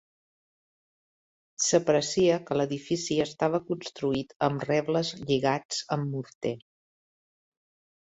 [1.65, 6.55] S'aprecia que l'edifici estava construït amb rebles lligats amb morter.